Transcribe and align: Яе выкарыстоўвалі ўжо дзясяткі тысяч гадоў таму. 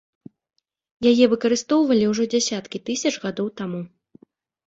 Яе 1.09 1.25
выкарыстоўвалі 1.33 2.07
ўжо 2.11 2.23
дзясяткі 2.31 2.77
тысяч 2.87 3.11
гадоў 3.27 3.47
таму. 3.61 3.81